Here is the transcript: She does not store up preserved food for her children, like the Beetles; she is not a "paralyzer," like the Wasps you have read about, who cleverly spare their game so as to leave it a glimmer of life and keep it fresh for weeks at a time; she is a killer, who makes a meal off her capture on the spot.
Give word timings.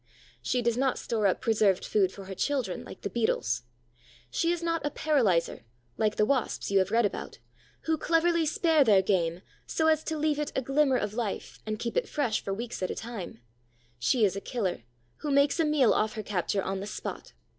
She 0.41 0.63
does 0.63 0.77
not 0.77 0.97
store 0.97 1.27
up 1.27 1.41
preserved 1.41 1.85
food 1.85 2.11
for 2.11 2.25
her 2.25 2.33
children, 2.33 2.83
like 2.83 3.01
the 3.01 3.09
Beetles; 3.11 3.61
she 4.31 4.51
is 4.51 4.63
not 4.63 4.83
a 4.83 4.89
"paralyzer," 4.89 5.63
like 5.95 6.15
the 6.15 6.25
Wasps 6.25 6.71
you 6.71 6.79
have 6.79 6.89
read 6.89 7.05
about, 7.05 7.37
who 7.81 7.99
cleverly 7.99 8.43
spare 8.47 8.83
their 8.83 9.03
game 9.03 9.43
so 9.67 9.85
as 9.85 10.03
to 10.05 10.17
leave 10.17 10.39
it 10.39 10.51
a 10.55 10.61
glimmer 10.63 10.97
of 10.97 11.13
life 11.13 11.59
and 11.67 11.77
keep 11.77 11.95
it 11.95 12.09
fresh 12.09 12.43
for 12.43 12.51
weeks 12.51 12.81
at 12.81 12.89
a 12.89 12.95
time; 12.95 13.41
she 13.99 14.25
is 14.25 14.35
a 14.35 14.41
killer, 14.41 14.85
who 15.17 15.29
makes 15.29 15.59
a 15.59 15.65
meal 15.65 15.93
off 15.93 16.13
her 16.13 16.23
capture 16.23 16.63
on 16.63 16.79
the 16.79 16.87
spot. 16.87 17.33